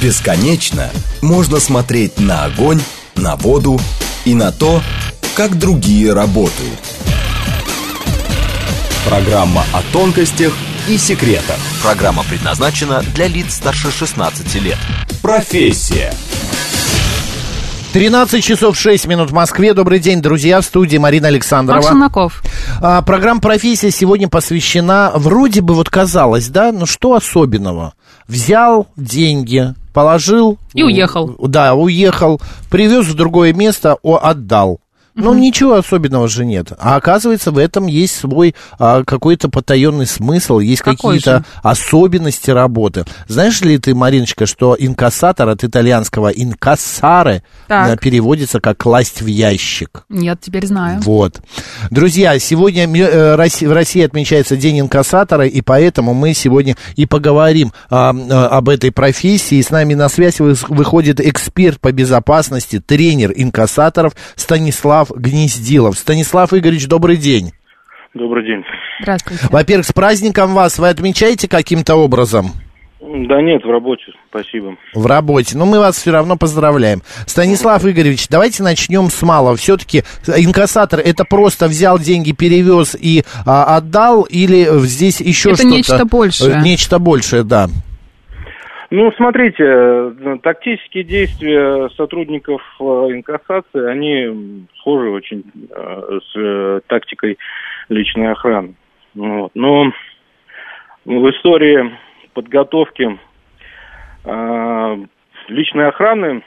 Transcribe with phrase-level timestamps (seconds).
[0.00, 0.90] Бесконечно
[1.22, 2.80] можно смотреть на огонь,
[3.14, 3.80] на воду
[4.26, 4.82] и на то,
[5.34, 6.78] как другие работают.
[9.08, 10.52] Программа о тонкостях
[10.86, 11.56] и секретах.
[11.82, 14.78] Программа предназначена для лиц старше 16 лет.
[15.22, 16.12] Профессия.
[17.94, 19.72] 13 часов 6 минут в Москве.
[19.72, 21.78] Добрый день, друзья, в студии Марина Александрова.
[21.78, 22.42] Макс Челноков.
[22.82, 27.94] А, программа «Профессия» сегодня посвящена, вроде бы вот казалось, да, ну что особенного?
[28.28, 30.58] Взял деньги, положил...
[30.74, 31.34] И уехал.
[31.38, 32.38] Да, уехал,
[32.70, 34.78] привез в другое место, о, отдал.
[35.16, 36.72] Ну, ничего особенного же нет.
[36.78, 41.44] А оказывается, в этом есть свой а, какой-то потаенный смысл, есть Какой какие-то же?
[41.62, 43.04] особенности работы.
[43.26, 47.94] Знаешь ли ты, Мариночка, что инкассатор от итальянского инкассаре Так.
[47.94, 50.04] э, переводится как класть в ящик?
[50.10, 51.00] Нет, теперь знаю.
[51.00, 51.40] Вот.
[51.90, 58.10] Друзья, сегодня э, в России отмечается День инкассатора, и поэтому мы сегодня и поговорим а,
[58.14, 59.62] а, об этой профессии.
[59.62, 65.98] С нами на связь вы- выходит эксперт по безопасности, тренер инкассаторов Станислав Гнездилов.
[65.98, 67.52] Станислав Игоревич, добрый день.
[68.14, 68.64] Добрый день.
[69.02, 69.46] Здравствуйте.
[69.50, 70.78] Во-первых, с праздником вас.
[70.78, 72.52] Вы отмечаете каким-то образом?
[72.98, 74.74] Да нет, в работе, спасибо.
[74.94, 75.56] в работе.
[75.56, 77.02] Но мы вас все равно поздравляем.
[77.26, 79.54] Станислав Игоревич, давайте начнем с малого.
[79.56, 85.74] Все-таки инкассатор это просто взял деньги, перевез и а, отдал, или здесь еще Это что-то?
[85.76, 86.62] нечто большее.
[86.62, 87.68] Нечто большее, да.
[88.90, 97.38] Ну, смотрите, э, тактические действия сотрудников э, инкассации, они схожи очень э, с тактикой
[97.88, 98.74] личной охраны.
[99.14, 99.92] Но
[101.04, 101.96] в истории
[102.34, 103.18] подготовки
[105.48, 106.42] личной охраны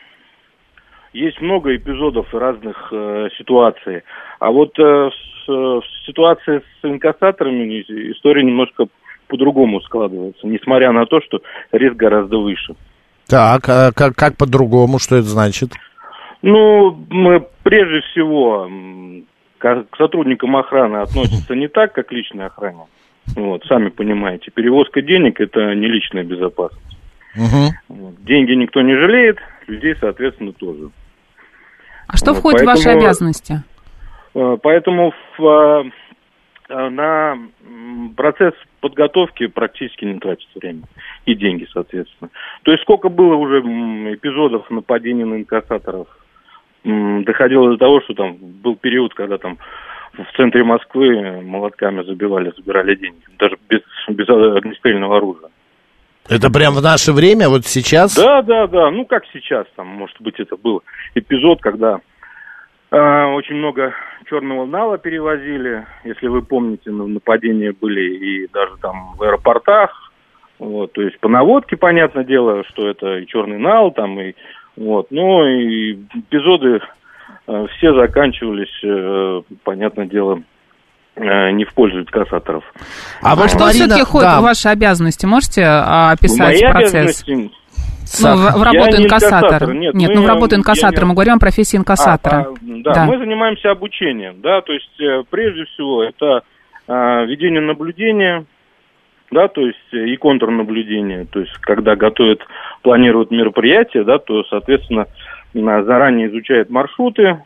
[1.14, 4.03] есть много эпизодов разных э, ситуаций.
[4.40, 7.81] А вот э, с- в ситуации с инкассаторами
[8.12, 8.86] история немножко
[9.30, 11.39] по-другому складывается, несмотря на то, что
[11.72, 12.75] риск гораздо выше.
[13.27, 15.72] Так, а как, как по-другому, что это значит?
[16.41, 18.67] Ну, мы прежде всего
[19.59, 22.85] к к сотрудникам охраны относятся не так, как к личной охране.
[23.35, 26.97] Вот, сами понимаете, перевозка денег– это не личная безопасность.
[27.88, 28.16] Вот.
[28.23, 29.38] Деньги никто не жалеет,
[29.68, 30.89] людей, соответственно, тоже.
[32.07, 33.63] А что Вот, входит в ваши поэтому- обязанности?
[34.34, 35.91] Э, Поэтому в, э,
[36.69, 37.38] э, на
[38.16, 40.84] процесс подготовки практически не тратится время.
[41.25, 42.29] И деньги, соответственно.
[42.63, 46.07] То есть сколько было уже эпизодов нападений на инкассаторов,
[46.84, 49.57] доходило до того, что там был период, когда там
[50.13, 53.22] в центре Москвы молотками забивали, забирали деньги.
[53.38, 55.50] Даже без, без огнестрельного оружия.
[56.29, 58.16] Это прям в наше время, вот сейчас?
[58.16, 58.91] Да, да, да.
[58.91, 60.84] Ну, как сейчас, там, может быть, это был
[61.16, 62.00] эпизод, когда
[62.97, 63.94] очень много
[64.29, 65.85] черного нала перевозили.
[66.03, 70.11] Если вы помните, ну, нападения были и даже там в аэропортах.
[70.59, 74.33] Вот, то есть по наводке, понятное дело, что это и черный нал, там, и
[74.75, 75.07] вот.
[75.09, 76.81] Ну, и эпизоды
[77.47, 80.41] э, все заканчивались, э, понятное дело,
[81.16, 82.63] э, не в пользу кассаторов.
[83.21, 85.25] А А вот что Марина- все-таки входит да, в ваши обязанности?
[85.25, 86.94] Можете а, описать Мои процесс?
[86.94, 87.51] обязанности
[88.22, 89.47] Ну, в, в работу не инкассатора.
[89.47, 91.02] инкассатор, нет, Нет, мы- ну в работу я инкассатора.
[91.02, 92.36] не- Мы говорим о профессии инкассатора.
[92.36, 93.06] А, а, да, Да.
[93.06, 96.42] мы занимаемся обучением, да, то есть э, прежде всего это
[96.88, 98.46] а, ведение наблюдения,
[99.31, 102.42] да, то есть э, и контрнаблюдение, то есть когда готовят,
[102.81, 105.06] планируют мероприятия, да, то, соответственно,
[105.53, 107.44] заранее изучают маршруты,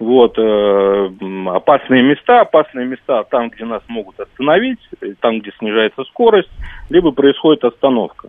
[0.00, 1.10] вот, э,
[1.54, 6.50] опасные места, опасные места там, где нас могут остановить, э, там, где снижается скорость,
[6.88, 8.28] либо происходит остановка.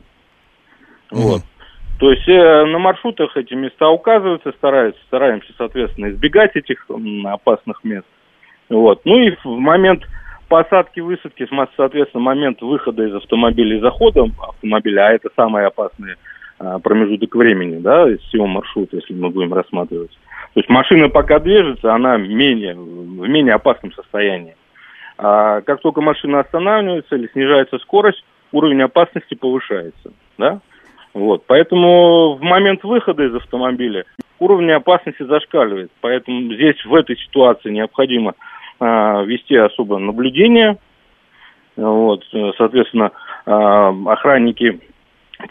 [1.11, 1.41] Вот.
[1.99, 7.83] То есть э, на маршрутах эти места указываются, стараются, стараемся, соответственно, избегать этих м, опасных
[7.83, 8.07] мест.
[8.69, 9.01] Вот.
[9.05, 10.03] Ну и в момент
[10.47, 16.15] посадки, высадки, соответственно, момент выхода из автомобиля и захода автомобиля, а это самый опасный
[16.59, 20.11] а, промежуток времени, да, из всего маршрута, если мы будем рассматривать.
[20.53, 24.55] То есть машина пока движется, она менее, в менее опасном состоянии.
[25.17, 30.59] А как только машина останавливается или снижается скорость, уровень опасности повышается, да?
[31.13, 34.05] Вот, поэтому в момент выхода из автомобиля
[34.39, 35.91] уровень опасности зашкаливает.
[36.01, 38.33] Поэтому здесь в этой ситуации необходимо
[38.79, 40.77] а, вести особое наблюдение.
[41.75, 43.11] Вот, э, соответственно,
[43.45, 44.81] а, охранники,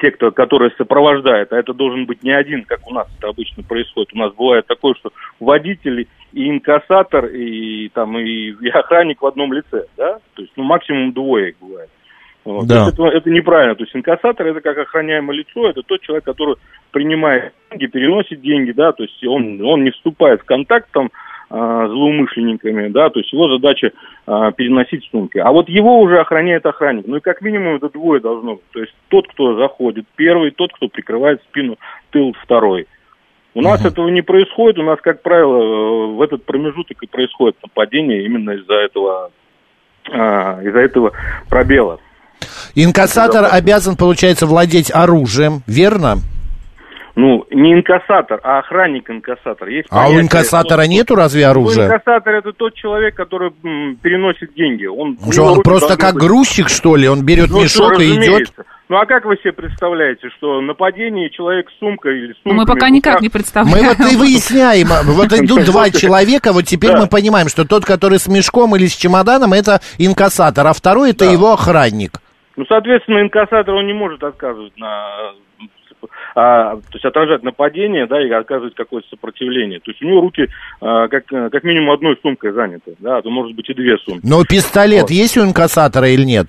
[0.01, 3.63] те, кто, которые сопровождают, а это должен быть не один, как у нас это обычно
[3.63, 4.13] происходит.
[4.13, 9.53] У нас бывает такое, что водитель и инкассатор, и там и, и охранник в одном
[9.53, 10.19] лице, да?
[10.35, 11.91] То есть, ну, максимум двое бывает.
[12.53, 12.67] Вот.
[12.67, 12.89] Да.
[12.89, 13.75] Это, это неправильно.
[13.75, 16.57] То есть инкассатор это как охраняемое лицо, это тот человек, который
[16.91, 21.11] принимает деньги, переносит деньги, да, то есть он, он не вступает в контакт там
[21.53, 23.91] а, злоумышленниками, да, то есть его задача
[24.27, 25.39] а, переносить сумки.
[25.39, 27.07] А вот его уже охраняет охранник.
[27.07, 28.71] Ну и как минимум это двое должно быть.
[28.73, 31.77] То есть тот, кто заходит первый, тот, кто прикрывает спину,
[32.11, 32.87] тыл второй.
[33.55, 38.25] У нас этого не происходит, у нас, как правило, в этот промежуток и происходит нападение
[38.25, 39.33] именно из-за этого,
[40.09, 41.13] а, из-за этого
[41.49, 41.99] пробела.
[42.75, 46.19] Инкассатор обязан, получается, владеть оружием, верно?
[47.17, 49.69] Ну, не инкассатор, а охранник-инкассатор.
[49.69, 51.89] Есть а у инкассатора ну, нету разве оружия?
[51.89, 54.87] Ну, инкассатор это тот человек, который м, переносит деньги.
[54.87, 56.23] Он, что, он просто как быть...
[56.23, 57.09] грузчик, что ли?
[57.09, 58.51] Он берет ну, мешок что, и идет?
[58.89, 62.59] Ну а как вы себе представляете, что нападение человек с сумкой или с сумками...
[62.59, 63.85] Мы пока никак не представляем.
[63.85, 64.89] Мы вот и выясняем.
[65.05, 68.97] Вот идут два человека, вот теперь мы понимаем, что тот, который с мешком или с
[68.97, 72.21] чемоданом, это инкассатор, а второй это его охранник.
[72.61, 75.33] Ну, соответственно, инкассатор, он не может отказывать на
[76.35, 79.81] а, то есть отражать нападение, да, и оказывать какое-то сопротивление.
[79.81, 80.47] То есть у него руки
[80.83, 84.21] а, как, как минимум одной сумкой заняты, да, а то может быть и две сумки.
[84.23, 85.11] Но пистолет вот.
[85.11, 86.49] есть у инкассатора или нет?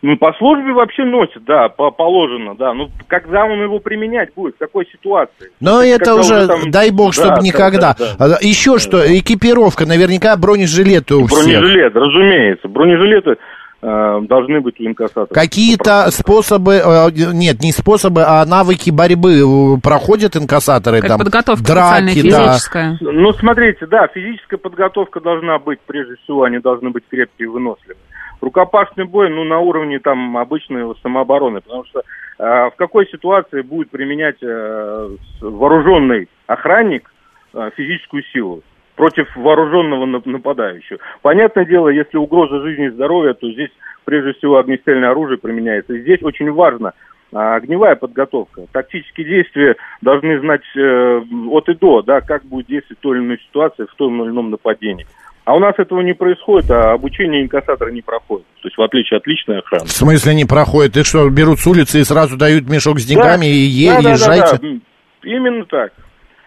[0.00, 2.72] Ну, по службе вообще носит, да, по положено, да.
[2.72, 5.50] Ну, когда он его применять будет, в какой ситуации?
[5.60, 6.70] Но это уже, там...
[6.70, 7.94] дай бог, чтобы да, никогда.
[7.98, 8.38] Да, да, да.
[8.40, 8.78] Еще да.
[8.78, 11.38] что, экипировка, наверняка бронежилеты у всех.
[11.38, 12.68] Бронежилет, разумеется.
[12.68, 13.36] Бронежилеты
[13.84, 15.28] должны быть у инкассаторов.
[15.28, 21.00] Какие-то способы, э, нет, не способы, а навыки борьбы э, проходят инкассаторы?
[21.00, 22.96] Как там, подготовка драки, физическая.
[23.00, 23.12] Да.
[23.12, 27.98] Ну, смотрите, да, физическая подготовка должна быть, прежде всего, они должны быть крепкие и выносливые.
[28.40, 33.90] Рукопашный бой, ну, на уровне там обычной самообороны, потому что э, в какой ситуации будет
[33.90, 35.08] применять э,
[35.42, 37.10] вооруженный охранник
[37.52, 38.62] э, физическую силу?
[38.96, 40.98] Против вооруженного нападающего.
[41.22, 43.70] Понятное дело, если угроза жизни и здоровья, то здесь
[44.04, 45.94] прежде всего огнестрельное оружие применяется.
[45.94, 46.92] И здесь очень важно
[47.32, 48.62] а, огневая подготовка.
[48.72, 51.20] Тактические действия должны знать э,
[51.50, 54.30] от и до, да, как будет действовать в той или иной ситуации, в том или
[54.30, 55.06] ином нападении.
[55.44, 58.46] А у нас этого не происходит, а обучение инкассатора не проходит.
[58.62, 59.84] То есть в отличие от личной охраны.
[59.84, 60.96] В смысле не проходит?
[60.96, 64.10] Их что, берут с улицы и сразу дают мешок с деньгами да, и е- да,
[64.10, 64.52] езжайте?
[64.52, 65.28] Да, да, да.
[65.28, 65.92] Именно так.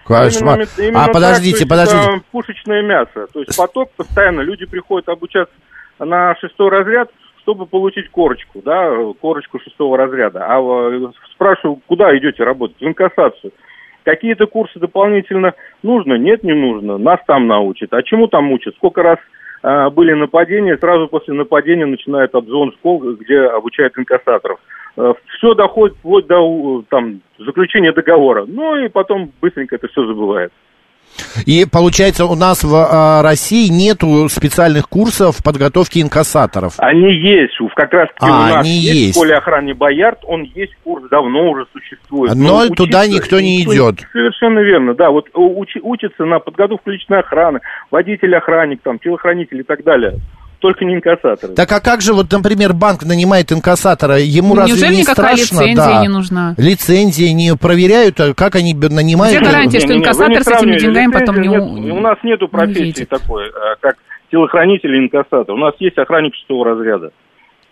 [0.08, 0.60] Кошмар.
[0.60, 2.12] Именно, именно а подождите, так, подождите.
[2.12, 3.28] Есть, пушечное мясо.
[3.34, 5.54] То есть поток постоянно, люди приходят обучаться
[6.00, 7.10] на шестой разряд,
[7.42, 10.46] чтобы получить корочку, да, корочку шестого разряда.
[10.48, 12.78] А э, спрашиваю, куда идете работать?
[12.80, 13.52] В инкассацию.
[14.04, 16.14] Какие-то курсы дополнительно нужно?
[16.14, 16.98] Нет, не нужно.
[16.98, 17.94] Нас там научат.
[17.94, 18.76] А чему там учат?
[18.76, 19.18] Сколько раз
[19.64, 24.60] э, были нападения, сразу после нападения начинает обзвон школ, где обучают инкассаторов.
[24.98, 28.46] Э, все доходит вплоть до там, заключения договора.
[28.48, 30.52] Ну и потом быстренько это все забывает.
[31.46, 36.74] И получается, у нас в а, России нету специальных курсов подготовки инкассаторов.
[36.78, 39.12] Они есть, как раз таки а, у нас они есть, есть.
[39.12, 42.36] в школе охраны Боярд, он есть, курс давно уже существует.
[42.36, 44.02] Но, Но туда никто не идет.
[44.12, 45.10] Совершенно верно, да.
[45.10, 50.20] Вот уч, учится на подготовку личной охраны, водитель-охранник, там, телохранитель и так далее
[50.60, 51.54] только не инкассаторы.
[51.54, 55.62] Так а как же, вот, например, банк нанимает инкассатора, ему ну, разве не страшно?
[55.62, 56.02] лицензия да.
[56.02, 56.56] не нужна?
[56.58, 59.38] Лицензии не проверяют, а как они нанимают?
[59.38, 61.48] Где гарантия, что инкассатор с этими деньгами потом не...
[61.48, 63.96] Нет, у нас нету профессии такой, а, как
[64.32, 65.52] телохранитель и инкассатор.
[65.52, 67.12] У нас есть охранник шестого разряда.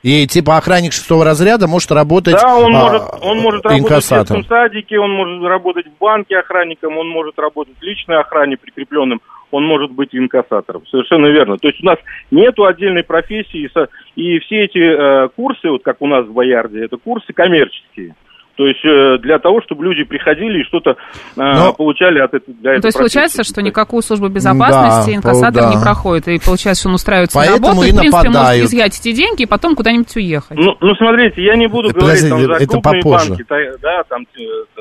[0.04, 4.48] И типа охранник шестого разряда может работать Да, он, а, может, он может работать в
[4.48, 9.20] садике, он может работать в банке охранником, он может работать в личной охране прикрепленным
[9.56, 10.86] он может быть инкассатором.
[10.88, 11.58] Совершенно верно.
[11.58, 11.98] То есть у нас
[12.32, 13.70] нет отдельной профессии,
[14.16, 18.16] и все эти э, курсы, вот как у нас в Боярде, это курсы коммерческие.
[18.56, 20.96] То есть э, для того, чтобы люди приходили и что-то э,
[21.36, 21.74] Но...
[21.74, 22.56] получали от этого.
[22.56, 25.74] Ну, то есть получается, что никакую службу безопасности да, инкассатор да.
[25.74, 28.62] не проходит, и получается, что он устраивается Поэтому на работу, и, и в принципе, нападают.
[28.62, 30.58] может изъять эти деньги и потом куда-нибудь уехать.
[30.58, 33.30] Ну, ну смотрите, я не буду Подожди, говорить там, за это крупные попозже.
[33.30, 33.46] банки,
[33.82, 34.26] да, там,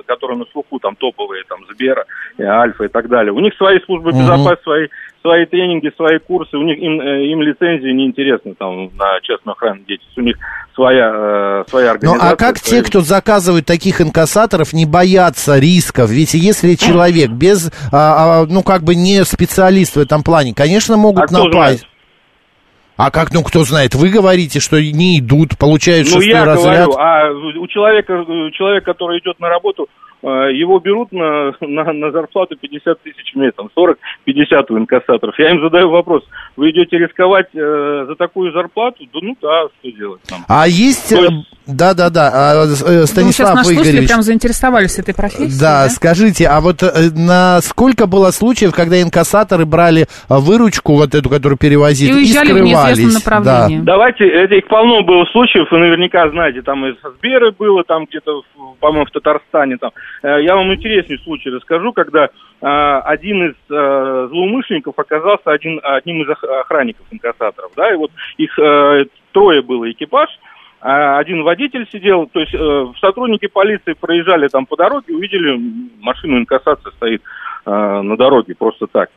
[0.07, 2.05] которые на слуху, там топовые, там Сбера,
[2.39, 3.33] Альфа и так далее.
[3.33, 4.21] У них свои службы угу.
[4.21, 4.87] безопасности, свои
[5.25, 9.55] свои тренинги, свои курсы, у них им, э, им лицензии не интересны там на частную
[9.55, 10.37] охрану деятельность, у них
[10.75, 12.29] своя, э, своя организация.
[12.29, 12.83] Ну а как свои...
[12.83, 16.11] те, кто заказывают таких инкассаторов, не боятся рисков?
[16.11, 20.99] Ведь если человек без, а, а, ну как бы не специалист в этом плане, конечно,
[20.99, 21.89] могут а напасть.
[22.99, 26.87] А как, ну кто знает, вы говорите, что не идут, получают ну, шестой я разряд.
[26.87, 29.89] Говорю, а у человека, человек, который идет на работу,
[30.25, 35.39] его берут на, на, на зарплату 50 тысяч в месяц, 40-50 у инкассаторов.
[35.39, 36.23] Я им задаю вопрос,
[36.57, 39.05] вы идете рисковать э, за такую зарплату?
[39.13, 40.45] Да ну да, что делать там.
[40.49, 41.13] А есть...
[41.13, 41.29] Э,
[41.67, 44.09] да-да-да, а, э, Станислав ну, Игоревич...
[44.09, 45.89] прям заинтересовались этой профессией, да, да?
[45.89, 46.83] скажите, а вот
[47.17, 52.51] на сколько было случаев, когда инкассаторы брали выручку, вот эту, которую перевозили, и, уезжали и
[52.51, 53.05] скрывались?
[53.05, 53.79] в направлении?
[53.79, 53.95] Да.
[53.95, 58.43] Давайте, их полно было случаев, вы наверняка знаете, там из Сберы было, там где-то,
[58.81, 62.29] по-моему, в Татарстане, там э, я вам интересный случай расскажу, когда э,
[62.61, 69.05] один из э, злоумышленников оказался один, одним из охранников инкассаторов, да, и вот их э,
[69.33, 70.31] трое было экипаж,
[70.85, 75.59] один водитель сидел, то есть э, сотрудники полиции проезжали там по дороге, увидели
[76.01, 77.23] машину инкассации стоит
[77.65, 79.09] э, на дороге просто так.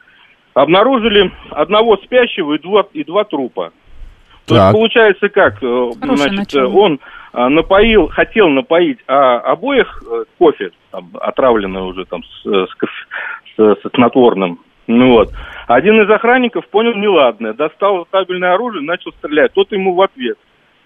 [0.54, 3.74] Обнаружили одного спящего и два, и два трупа.
[4.48, 4.64] То так.
[4.64, 6.74] есть получается как, э, значит, начало.
[6.74, 7.00] он
[7.34, 12.70] а, напоил, хотел напоить а, обоих э, кофе, там, отравленное уже там с, с,
[13.56, 14.60] с, с снотворным.
[14.88, 15.34] Ну вот.
[15.68, 19.54] Один из охранников понял неладное, достал табельное оружие, начал стрелять.
[19.54, 20.38] Тот ему в ответ.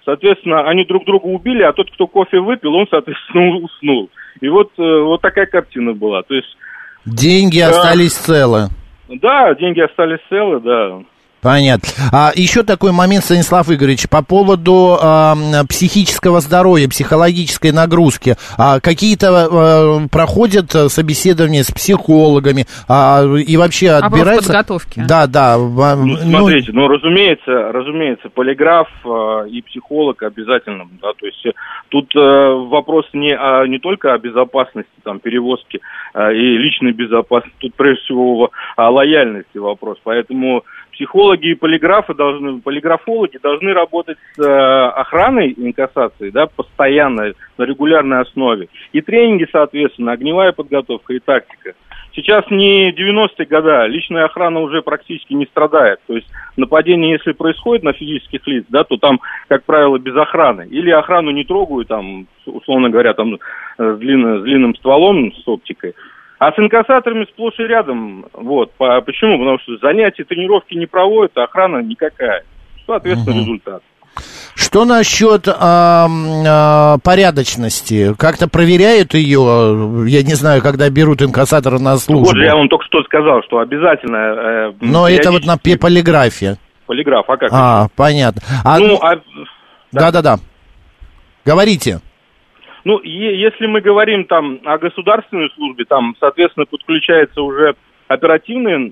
[0.03, 4.09] Соответственно, они друг друга убили, а тот, кто кофе выпил, он, соответственно, уснул.
[4.41, 6.23] И вот, э, вот такая картина была.
[6.23, 6.57] То есть,
[7.05, 8.67] Деньги да, остались целы.
[9.09, 10.99] Да, деньги остались целы, да.
[11.41, 11.87] Понятно.
[12.11, 15.35] А еще такой момент, Станислав Игоревич, по поводу а,
[15.67, 18.35] психического здоровья, психологической нагрузки.
[18.57, 24.49] А, какие-то а, проходят собеседования с психологами а, и вообще отбираются...
[24.49, 25.03] подготовки.
[25.07, 25.57] Да, да.
[25.57, 31.51] Ну, смотрите, ну, разумеется, разумеется, полиграф а, и психолог обязательно, да, то есть э,
[31.89, 35.79] тут а, вопрос не, а, не только о безопасности, там, перевозки
[36.13, 40.63] а, и личной безопасности, тут прежде всего о лояльности вопрос, поэтому
[41.01, 48.21] психологи и полиграфы должны, полиграфологи должны работать с э, охраной инкассации, да, постоянно, на регулярной
[48.21, 48.67] основе.
[48.93, 51.73] И тренинги, соответственно, огневая подготовка и тактика.
[52.13, 55.99] Сейчас не 90-е годы, личная охрана уже практически не страдает.
[56.05, 60.67] То есть нападение, если происходит на физических лиц, да, то там, как правило, без охраны.
[60.69, 63.39] Или охрану не трогают, там, условно говоря, там,
[63.77, 65.95] с, длинным, с длинным стволом, с оптикой.
[66.41, 68.25] А с инкассаторами сплошь и рядом.
[68.33, 68.73] Вот.
[68.73, 69.37] По, почему?
[69.37, 72.41] Потому что занятия, тренировки не проводят, а охрана никакая.
[72.87, 73.41] Соответственно, угу.
[73.41, 73.83] результат.
[74.55, 78.15] Что насчет э, э, порядочности?
[78.17, 82.25] Как-то проверяют ее, я не знаю, когда берут инкассатора на службу?
[82.25, 84.17] Вот же я вам только что сказал, что обязательно...
[84.17, 86.57] Э, Но это вот на полиграфе.
[86.87, 87.49] Полиграф, а как?
[87.53, 88.41] А, понятно.
[88.65, 89.21] А, ну, а...
[89.91, 90.37] Да-да-да.
[91.45, 91.99] Говорите.
[92.83, 97.75] Ну, если мы говорим там о государственной службе, там, соответственно, подключается уже
[98.07, 98.91] оперативное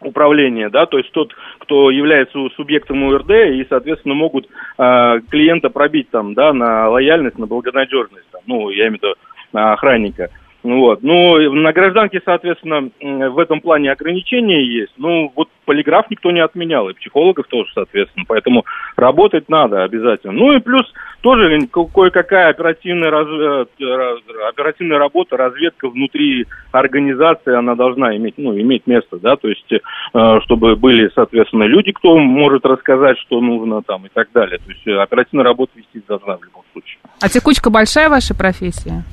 [0.00, 4.46] управление, да, то есть тот, кто является субъектом УРД и, соответственно, могут
[4.78, 9.14] э, клиента пробить там, да, на лояльность, на благонадежность, там, ну, я имею в виду
[9.52, 10.30] охранника.
[10.64, 11.02] Вот.
[11.02, 14.94] Ну, на гражданке, соответственно, в этом плане ограничения есть.
[14.96, 18.24] Ну, вот полиграф никто не отменял, и психологов тоже, соответственно.
[18.26, 18.64] Поэтому
[18.96, 20.32] работать надо обязательно.
[20.32, 20.90] Ну и плюс
[21.20, 23.66] тоже кое-какая оперативная, раз, э,
[24.48, 29.78] оперативная работа, разведка внутри организации, она должна иметь, ну, иметь место, да, то есть, э,
[30.44, 34.58] чтобы были, соответственно, люди, кто может рассказать, что нужно там и так далее.
[34.58, 36.98] То есть оперативная работа вести должна в любом случае.
[37.20, 39.04] А текучка большая ваша профессия?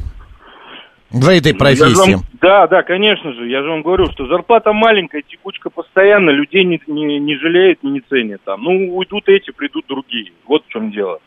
[1.11, 2.13] В этой профессии.
[2.13, 3.49] Вам, да, да, конечно же.
[3.49, 8.01] Я же вам говорю, что зарплата маленькая, текучка постоянно, людей не, не, не жалеют, не
[8.01, 8.63] ценят там.
[8.63, 10.31] Ну, уйдут эти, придут другие.
[10.47, 11.19] Вот в чем дело.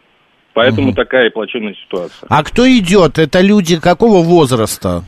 [0.55, 0.97] Поэтому угу.
[0.97, 2.27] такая плачевная ситуация.
[2.31, 3.19] А кто идет?
[3.19, 5.03] Это люди какого возраста?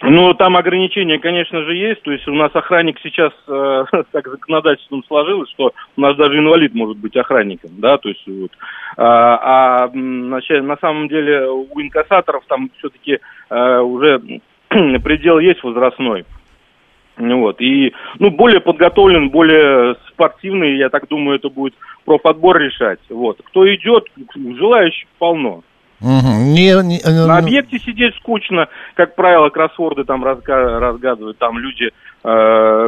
[0.00, 2.02] Ну, там ограничения, конечно же, есть.
[2.02, 6.74] То есть у нас охранник сейчас э, так законодательством сложилось, что у нас даже инвалид
[6.74, 8.52] может быть охранником, да, то есть вот.
[8.96, 13.18] А, а на самом деле у инкассаторов там все-таки
[13.50, 14.20] э, уже
[14.68, 16.24] предел есть возрастной.
[17.16, 17.60] Вот.
[17.60, 21.74] И, ну, более подготовлен, более спортивный, я так думаю, это будет
[22.04, 23.00] профотбор решать.
[23.08, 23.40] Вот.
[23.44, 24.04] Кто идет,
[24.36, 25.62] желающих полно.
[26.00, 26.28] Угу.
[26.54, 31.90] Не, не, э, На объекте сидеть скучно, как правило, кроссворды там разга, разгадывают, там люди,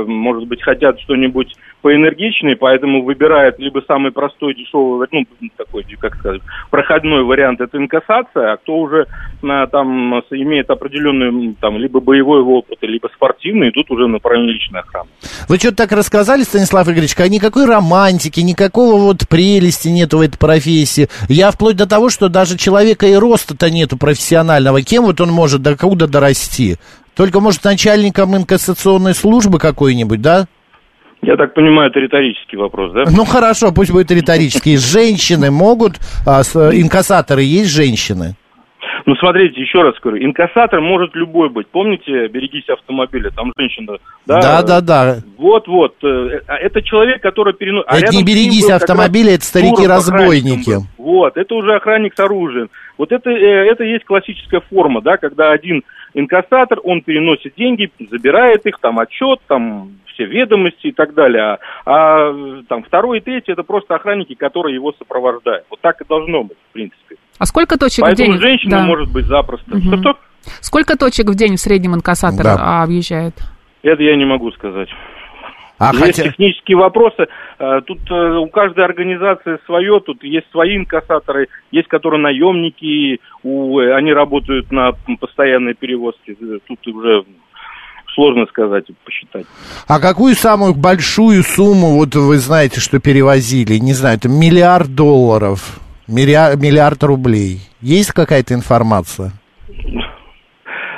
[0.07, 5.25] может быть, хотят что-нибудь поэнергичнее, поэтому выбирают либо самый простой, дешевый, ну,
[5.57, 9.07] такой, как сказать, проходной вариант, это инкассация, а кто уже
[9.43, 15.09] э, там имеет определенный, там, либо боевой опыт, либо спортивный, тут уже направление личной охраны.
[15.49, 20.39] Вы что-то так рассказали, Станислав Игоревич, как никакой романтики, никакого вот прелести нету в этой
[20.39, 21.09] профессии.
[21.29, 24.83] Я вплоть до того, что даже человек человека и роста-то нету профессионального.
[24.83, 26.77] Кем вот он может до куда дорасти?
[27.21, 30.47] Только, может, начальником инкассационной службы какой-нибудь, да?
[31.21, 33.05] Я так понимаю, это риторический вопрос, да?
[33.15, 34.77] Ну хорошо, пусть будет риторический.
[34.79, 35.97] Женщины могут,
[36.27, 38.37] а, с, инкассаторы есть женщины?
[39.05, 41.67] Ну, смотрите, еще раз говорю, инкассатор может любой быть.
[41.69, 44.41] Помните, берегись автомобиля, там женщина, да?
[44.41, 45.17] Да, да, да.
[45.37, 45.97] Вот-вот.
[46.03, 47.87] Э, а это человек, который переносит...
[47.89, 50.77] А это не берегись автомобиля, это старики-разбойники.
[50.97, 52.71] Вот, это уже охранник с оружием.
[52.97, 55.83] Вот это, э, это есть классическая форма, да, когда один
[56.15, 61.43] инкассатор, он переносит деньги, забирает их, там отчет, там все ведомости и так далее.
[61.43, 65.65] А, а там второй и третий это просто охранники, которые его сопровождают.
[65.71, 67.17] Вот так и должно быть, в принципе.
[67.39, 68.43] А сколько точек Поэтому денег?
[68.43, 68.85] женщина да.
[68.85, 69.77] может быть запросто.
[69.77, 69.81] Угу.
[69.81, 70.19] Что-что?
[70.61, 72.83] Сколько точек в день в среднем инкассатор да.
[72.83, 73.35] объезжает?
[73.83, 74.89] Это я не могу сказать.
[75.81, 76.25] А есть хотя...
[76.25, 77.27] технические вопросы.
[77.59, 83.79] Э, тут э, у каждой организации свое, тут есть свои инкассаторы, есть которые наемники, у,
[83.79, 86.37] они работают на постоянной перевозке.
[86.69, 87.25] Тут уже
[88.15, 89.47] сложно сказать, посчитать.
[89.89, 93.79] А какую самую большую сумму, вот вы знаете, что перевозили?
[93.79, 97.61] Не знаю, это миллиард долларов, миллиард, миллиард рублей.
[97.81, 99.33] Есть какая-то информация?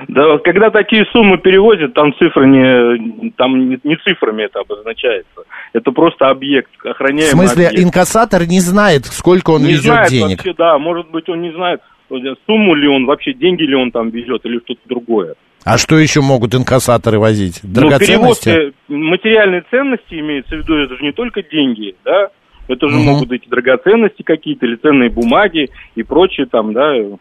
[0.09, 5.43] Да, когда такие суммы перевозят, там цифры не, там не, не цифрами это обозначается.
[5.73, 7.85] Это просто объект, охраняемый В смысле, объект.
[7.85, 10.39] инкассатор не знает, сколько он не везет знает денег?
[10.39, 11.81] Вообще, да, может быть, он не знает,
[12.47, 15.35] сумму ли он, вообще деньги ли он там везет или что-то другое.
[15.65, 17.61] А что еще могут инкассаторы возить?
[17.63, 18.49] Ну, Драгоценности?
[18.49, 22.29] Ну, перевозка, материальные ценности имеется в виду, это же не только деньги, да?
[22.69, 23.05] Это же угу.
[23.05, 27.19] могут быть драгоценности какие-то, или ценные бумаги и прочее там, да, угу.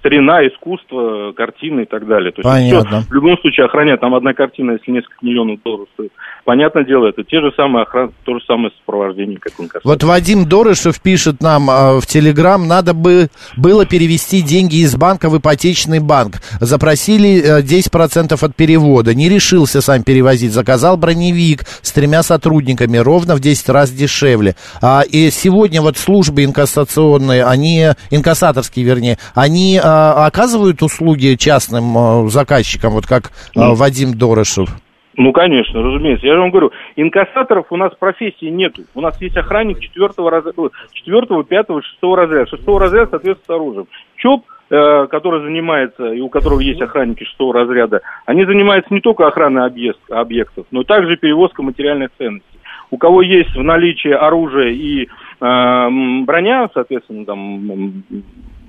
[0.00, 2.32] Старина, искусство, картины и так далее.
[2.32, 3.00] То есть Понятно.
[3.00, 6.12] Все, в любом случае охранять там одна картина, если несколько миллионов долларов стоит.
[6.44, 9.88] Понятное дело, это те же самые охраны, то же самое сопровождение, как он касается.
[9.88, 15.28] Вот Вадим Дорышев пишет нам э, в Телеграм, надо бы было перевести деньги из банка
[15.28, 16.36] в ипотечный банк.
[16.60, 19.14] Запросили э, 10% от перевода.
[19.14, 20.52] Не решился сам перевозить.
[20.52, 24.56] Заказал броневик с тремя сотрудниками, ровно в 10 раз дешевле.
[24.80, 32.28] А, и сегодня вот службы инкассационные, они, инкассаторские вернее, они э, оказывают услуги частным э,
[32.28, 34.68] заказчикам, вот как э, Вадим Дорошев?
[35.16, 36.26] Ну, конечно, разумеется.
[36.26, 38.84] Я же вам говорю, инкассаторов у нас профессии нету.
[38.94, 40.30] У нас есть охранник четвертого,
[40.94, 42.48] четвертого, пятого, шестого разряда.
[42.48, 43.86] Шестого разряда, соответственно, с оружием.
[44.16, 49.26] ЧОП, э, который занимается, и у которого есть охранники шестого разряда, они занимаются не только
[49.26, 52.58] охраной объект, объектов, но также перевозкой материальных ценностей.
[52.90, 55.08] У кого есть в наличии оружие и э,
[56.24, 58.04] броня, соответственно, там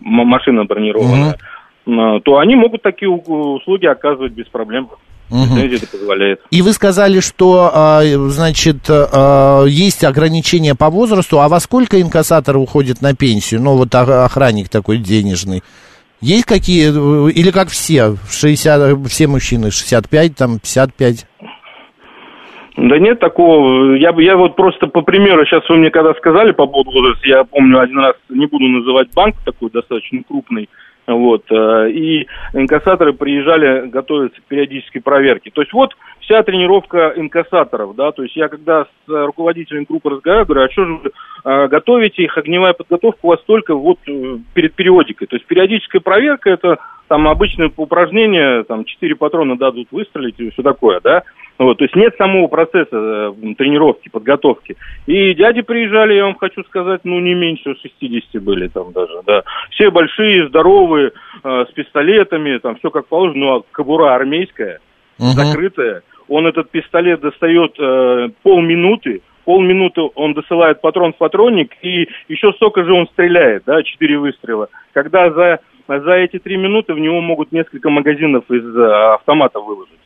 [0.02, 1.38] машина бронированная,
[1.86, 2.20] угу.
[2.22, 4.90] то они могут такие услуги оказывать без проблем.
[5.30, 5.56] Угу.
[5.56, 6.42] это позволяет.
[6.52, 12.58] И вы сказали, что, а, значит, а, есть ограничения по возрасту, а во сколько инкассатор
[12.58, 13.62] уходит на пенсию?
[13.62, 15.64] Ну, вот охранник такой денежный.
[16.20, 16.90] Есть какие,
[17.32, 21.26] или как все, 60, все мужчины, 65, там, 55?
[22.78, 23.96] Да нет такого.
[23.96, 27.44] Я, я вот просто по примеру, сейчас вы мне когда сказали по поводу возраста, я
[27.44, 30.70] помню один раз, не буду называть банк такой достаточно крупный,
[31.06, 35.52] вот, э, и инкассаторы приезжали готовиться к периодической проверке.
[35.52, 40.48] То есть вот вся тренировка инкассаторов, да, то есть я когда с руководителем группы разговариваю,
[40.48, 41.12] говорю, а что же вы
[41.44, 45.28] э, готовите их, огневая подготовка у вас только вот э, перед периодикой.
[45.28, 46.78] То есть периодическая проверка это
[47.12, 51.24] там обычное упражнение, там четыре патрона дадут выстрелить и все такое, да.
[51.58, 54.78] Вот, то есть нет самого процесса э, тренировки, подготовки.
[55.08, 59.44] И дяди приезжали, я вам хочу сказать, ну, не меньше 60 были там даже, да.
[59.72, 61.12] Все большие, здоровые,
[61.44, 64.80] э, с пистолетами, там все как положено, ну, а кобура армейская,
[65.20, 65.32] угу.
[65.32, 66.04] закрытая.
[66.30, 72.86] Он этот пистолет достает э, полминуты, полминуты он досылает патрон в патронник, и еще столько
[72.86, 74.70] же он стреляет, да, четыре выстрела.
[74.94, 75.60] Когда за,
[76.00, 80.01] за эти три минуты в него могут несколько магазинов из э, автомата выложить.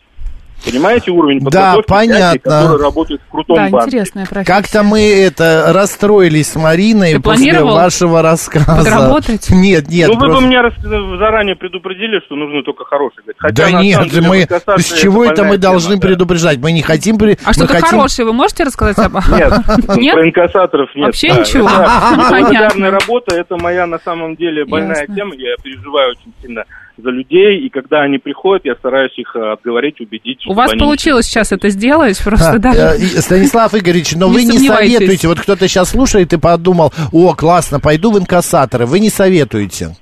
[0.63, 2.17] Понимаете уровень подготовки да, понятно.
[2.17, 3.87] Дядей, который работает в крутом да, банке?
[3.87, 4.53] интересная профессия.
[4.53, 8.77] Как-то мы это расстроились с Мариной Ты после вашего рассказа.
[8.77, 9.49] Подработать?
[9.49, 10.09] Нет, нет.
[10.09, 10.35] Ну, просто...
[10.35, 13.21] вы бы меня заранее предупредили, что нужно только хорошее.
[13.37, 16.57] Хотя, да нет, деле, мы с чего это мы должны тема, предупреждать?
[16.59, 17.15] Мы не хотим...
[17.45, 17.87] А что-то хотим...
[17.89, 19.15] хорошее вы можете рассказать об
[19.97, 21.05] Нет, про инкассаторов нет.
[21.05, 21.67] Вообще ничего?
[21.67, 25.35] Регулярная работа, это моя на самом деле больная тема.
[25.35, 26.63] Я переживаю очень сильно
[26.97, 30.45] за людей, и когда они приходят, я стараюсь их э, отговорить, убедить.
[30.47, 32.79] У вас получилось сейчас это сделать, просто а, даже...
[32.79, 37.33] Э, Станислав Игоревич, но не вы не советуете, вот кто-то сейчас слушает и подумал, о,
[37.33, 39.95] классно, пойду в инкассаторы, вы не советуете?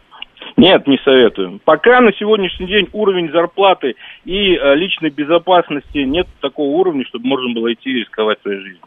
[0.56, 1.60] Нет, не советую.
[1.66, 7.54] Пока на сегодняшний день уровень зарплаты и э, личной безопасности нет такого уровня, чтобы можно
[7.54, 8.82] было идти и рисковать своей жизнью.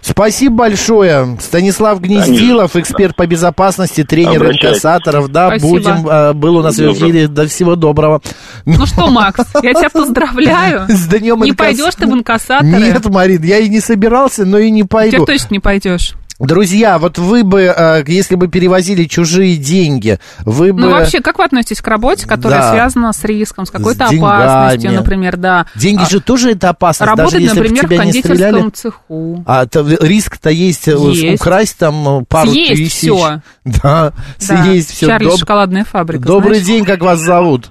[0.00, 1.36] Спасибо большое.
[1.40, 5.28] Станислав Гнездилов, эксперт по безопасности, тренер инкассаторов.
[5.28, 5.68] Да, Спасибо.
[5.68, 6.08] будем.
[6.08, 7.28] А, был у нас в эфире.
[7.28, 8.20] До всего доброго.
[8.64, 10.86] Ну что, Макс, я тебя поздравляю.
[10.88, 12.68] С днем Не пойдешь ты в инкассаторы?
[12.68, 15.24] Нет, Марин, я и не собирался, но и не пойду.
[15.24, 16.14] Ты точно не пойдешь.
[16.42, 20.80] Друзья, вот вы бы, э, если бы перевозили чужие деньги, вы ну, бы...
[20.80, 22.70] Ну, вообще, как вы относитесь к работе, которая да.
[22.72, 25.66] связана с риском, с какой-то с опасностью, например, да?
[25.76, 29.44] Деньги а, же тоже это опасность, Работать, даже если например, тебя в кондитерском не цеху.
[29.46, 32.92] А то, риск-то есть, э, есть, украсть там пару съесть тысяч.
[32.92, 33.40] все.
[33.64, 35.06] Да, да, съесть все.
[35.06, 35.38] Чарли Доб...
[35.38, 36.66] шоколадная фабрика, Добрый знаешь?
[36.66, 37.70] день, как вас зовут?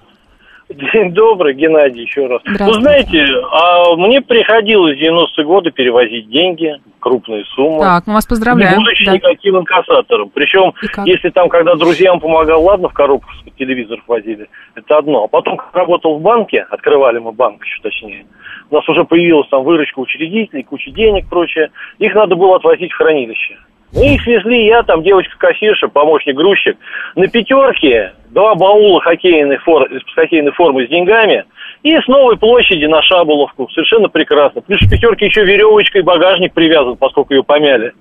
[0.73, 2.41] День добрый, Геннадий, еще раз.
[2.45, 7.81] Ну, знаете, а мне приходилось в 90-е годы перевозить деньги, крупные суммы.
[7.81, 8.73] Так, мы вас поздравляем.
[8.73, 9.13] Не будучи да.
[9.13, 10.29] никаким инкассатором.
[10.29, 10.73] Причем,
[11.05, 15.25] если там, когда друзьям помогал, ладно, в коробку телевизор возили, это одно.
[15.25, 18.25] А потом, как работал в банке, открывали мы банк еще точнее,
[18.69, 21.71] у нас уже появилась там выручка учредителей, куча денег, прочее.
[21.99, 23.57] Их надо было отвозить в хранилище.
[23.93, 26.77] Ну, их свезли я, там девочка-кассирша, помощник грузчик.
[27.15, 29.89] На пятерке два баула хоккейной, фор...
[30.15, 31.43] хоккейной формы с деньгами
[31.83, 33.67] и с новой площади на Шабуловку.
[33.69, 34.61] Совершенно прекрасно.
[34.61, 37.93] Плюс в пятерке еще веревочкой багажник привязан, поскольку ее помяли.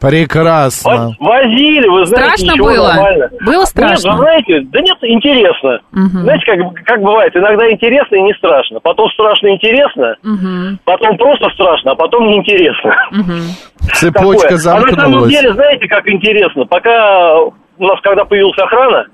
[0.00, 1.10] Прекрасно.
[1.18, 2.88] Возили, вы знаете, страшно было?
[2.88, 3.30] Нормально.
[3.44, 4.08] Было страшно?
[4.08, 5.80] Нет, вы знаете, да нет, интересно.
[5.92, 6.18] Угу.
[6.22, 8.80] Знаете, как, как бывает, иногда интересно и не страшно.
[8.80, 10.78] Потом страшно и интересно, угу.
[10.84, 12.94] потом просто страшно, а потом неинтересно.
[13.10, 13.92] Угу.
[13.94, 14.58] Цепочка Такое.
[14.58, 14.92] замкнулась.
[14.92, 19.06] А на самом деле, знаете, как интересно, пока у нас, когда появилась охрана,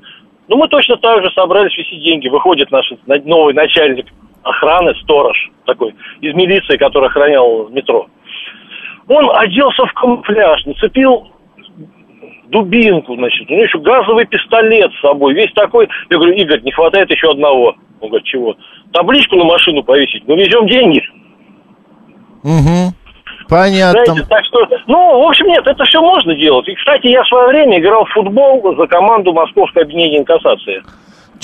[0.49, 2.29] ну, мы точно так же собрались висеть деньги.
[2.29, 2.85] Выходит наш
[3.25, 4.07] новый начальник
[4.43, 8.07] охраны, сторож такой, из милиции, который охранял метро.
[9.09, 11.29] Он оделся в камуфляж, нацепил
[12.49, 15.89] дубинку, значит, у него еще газовый пистолет с собой, весь такой.
[16.11, 17.75] Я говорю, Игорь, не хватает еще одного.
[18.01, 18.57] Он говорит, чего?
[18.93, 21.03] Табличку на машину повесить, мы везем деньги.
[22.43, 22.95] Угу.
[23.49, 24.05] Понятно.
[24.05, 26.69] Знаете, так что, ну, в общем, нет, это все можно делать.
[26.69, 30.83] И, кстати, я в свое время играл в футбол за команду Московской объединения инкассации.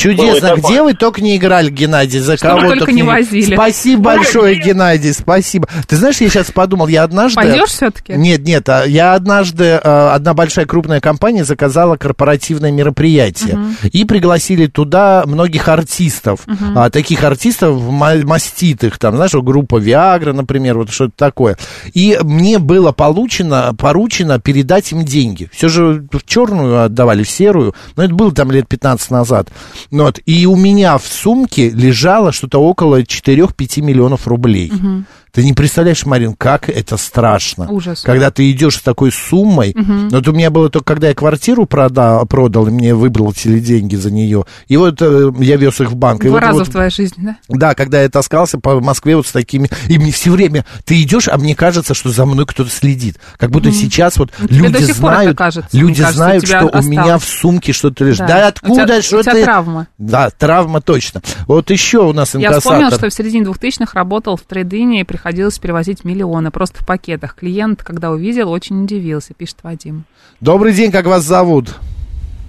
[0.01, 0.55] Чудесно.
[0.57, 2.21] Где вы только не играли, Геннадий?
[2.21, 3.55] За кого только, только не возили.
[3.55, 5.69] Спасибо большое, Геннадий, спасибо.
[5.87, 7.37] Ты знаешь, я сейчас подумал, я однажды...
[7.37, 8.15] Пойдешь все-таки?
[8.15, 13.55] Нет, нет, а я однажды, а, одна большая крупная компания заказала корпоративное мероприятие.
[13.55, 13.89] Угу.
[13.93, 16.41] И пригласили туда многих артистов.
[16.47, 16.91] Угу.
[16.91, 21.59] Таких артистов маститых, там, знаешь, группа Виагра, например, вот что-то такое.
[21.93, 25.51] И мне было получено, поручено передать им деньги.
[25.53, 27.75] Все же в черную отдавали, в серую.
[27.97, 29.49] Но это было там лет 15 назад.
[29.91, 34.71] Ну вот, и у меня в сумке лежало что-то около 4-5 миллионов рублей.
[34.73, 35.05] Угу.
[35.33, 37.69] Ты не представляешь, Марин, как это страшно.
[37.71, 38.03] Ужас.
[38.03, 39.75] Когда ты идешь с такой суммой.
[39.77, 40.09] Угу.
[40.11, 44.11] Вот у меня было только, когда я квартиру продал, продал, и мне выбросили деньги за
[44.11, 44.45] нее.
[44.67, 46.23] И вот э, я вез их в банк.
[46.23, 47.37] Два вот, раза вот, в твоей жизни, да?
[47.49, 49.71] Да, когда я таскался по Москве вот с такими...
[49.89, 50.65] И мне все время...
[50.85, 53.19] Ты идешь, а мне кажется, что за мной кто-то следит.
[53.37, 53.77] Как будто угу.
[53.77, 55.37] сейчас вот ну, люди знают...
[55.37, 56.87] Кажется, люди кажется, знают, что осталось.
[56.87, 58.21] у меня в сумке что-то лежит.
[58.21, 59.03] Да, да откуда?
[59.03, 59.87] что у тебя травма.
[59.99, 61.23] Да, травма точно.
[61.47, 62.55] Вот еще у нас инкассатор.
[62.55, 66.87] Я вспомнил, что в середине 2000-х работал в трейдине и приходилось перевозить миллионы просто в
[66.87, 67.35] пакетах.
[67.35, 70.05] Клиент, когда увидел, очень удивился, пишет Вадим.
[70.41, 71.79] Добрый день, как вас зовут?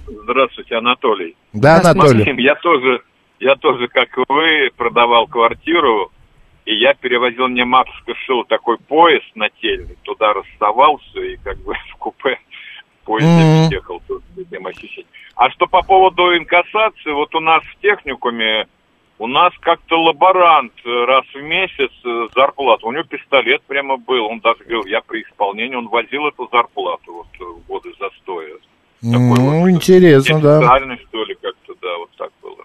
[0.06, 1.36] Здравствуйте, Анатолий.
[1.52, 2.20] Да, Анатолий.
[2.20, 3.02] Максим, я тоже,
[3.40, 6.10] я тоже, как вы, продавал квартиру,
[6.64, 11.74] и я перевозил, мне матушка шил такой пояс нательный, туда расставал все, и как бы
[11.92, 12.38] в купе
[13.02, 13.70] в поезде mm-hmm.
[13.70, 14.00] ехал.
[14.08, 14.22] Тут,
[15.36, 18.66] а что по поводу инкассации, вот у нас в техникуме
[19.22, 22.88] у нас как-то лаборант э, раз в месяц э, зарплату.
[22.88, 24.26] У него пистолет прямо был.
[24.26, 28.50] Он даже говорил, я при исполнении, он возил эту зарплату вот э, в годы застоя.
[29.00, 30.60] ну, вот, интересно, да.
[30.60, 32.64] что ли, как-то, да, вот так было.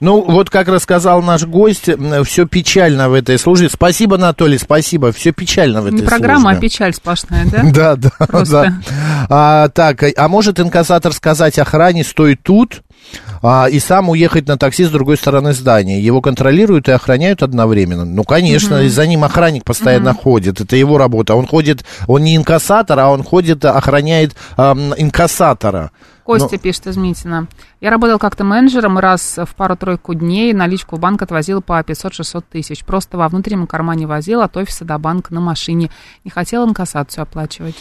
[0.00, 1.88] Ну, вот как рассказал наш гость,
[2.24, 3.68] все печально в этой службе.
[3.68, 5.12] Спасибо, Анатолий, спасибо.
[5.12, 6.58] Все печально в этой Не программа, службе.
[6.58, 7.62] а печаль сплошная, да?
[7.72, 8.72] Да, да, да.
[9.30, 12.82] А, так, а может инкассатор сказать охране, стой тут,
[13.42, 16.00] а, и сам уехать на такси с другой стороны здания.
[16.00, 18.04] Его контролируют и охраняют одновременно.
[18.04, 18.88] Ну, конечно, угу.
[18.88, 20.20] за ним охранник постоянно угу.
[20.20, 20.60] ходит.
[20.60, 21.34] Это его работа.
[21.34, 25.90] Он ходит, он не инкассатор, а он ходит, охраняет эм, инкассатора.
[26.24, 26.58] Костя Но...
[26.58, 27.48] пишет из Митина.
[27.80, 32.84] Я работал как-то менеджером, раз в пару-тройку дней наличку в банк отвозил по 500-600 тысяч.
[32.84, 35.90] Просто во внутреннем кармане возил от офиса до банка на машине.
[36.24, 37.74] Не хотел инкассацию оплачивать.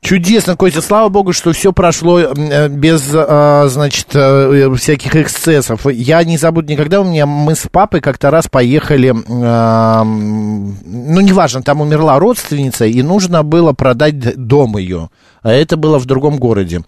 [0.00, 5.86] Чудесно, Костя, слава богу, что все прошло э, без, а, значит, э, всяких эксцессов.
[5.86, 11.80] Я не забуду никогда, у меня мы с папой как-то раз поехали, ну, неважно, там
[11.80, 15.10] умерла родственница, и нужно было продать дом ее,
[15.42, 16.82] а это было в другом городе.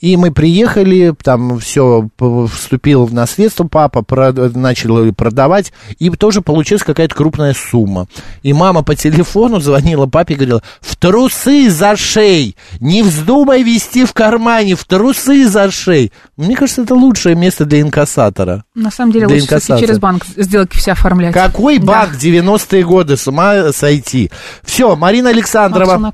[0.00, 2.08] И мы приехали, там все
[2.52, 8.06] вступил в наследство, папа прод, начал продавать, и тоже получилась какая-то крупная сумма.
[8.42, 14.04] И мама по телефону звонила папе и говорила, в трусы за шей, не вздумай вести
[14.04, 16.12] в кармане, в трусы за шей.
[16.36, 18.64] Мне кажется, это лучшее место для инкассатора.
[18.74, 21.34] На самом деле, лучше все через банк сделки все оформлять.
[21.34, 22.12] Какой банк?
[22.12, 22.18] Да.
[22.18, 24.30] 90-е годы, с ума сойти.
[24.62, 26.12] Все, Марина Александрова.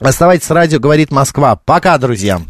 [0.00, 1.56] Оставайтесь с радио, говорит Москва.
[1.56, 2.40] Пока, друзья.